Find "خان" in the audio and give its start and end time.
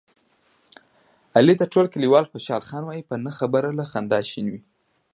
2.69-2.83